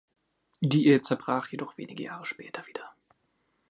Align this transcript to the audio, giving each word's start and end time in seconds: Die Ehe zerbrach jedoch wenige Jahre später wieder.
Die 0.61 0.87
Ehe 0.87 1.01
zerbrach 1.01 1.49
jedoch 1.51 1.77
wenige 1.77 2.01
Jahre 2.01 2.25
später 2.25 2.65
wieder. 2.65 2.95